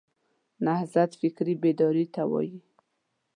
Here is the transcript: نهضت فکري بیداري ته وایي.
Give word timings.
نهضت 0.65 1.11
فکري 1.21 1.53
بیداري 1.63 2.05
ته 2.13 2.21
وایي. 2.31 2.57